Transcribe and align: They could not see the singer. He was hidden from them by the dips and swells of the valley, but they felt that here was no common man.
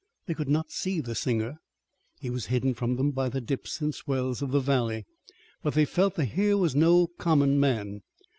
They 0.25 0.33
could 0.33 0.49
not 0.49 0.71
see 0.71 0.99
the 0.99 1.13
singer. 1.13 1.59
He 2.19 2.31
was 2.31 2.47
hidden 2.47 2.73
from 2.73 2.95
them 2.95 3.11
by 3.11 3.29
the 3.29 3.39
dips 3.39 3.81
and 3.81 3.93
swells 3.93 4.41
of 4.41 4.49
the 4.49 4.59
valley, 4.59 5.05
but 5.61 5.75
they 5.75 5.85
felt 5.85 6.15
that 6.15 6.25
here 6.25 6.57
was 6.57 6.75
no 6.75 7.05
common 7.05 7.59
man. 7.59 8.01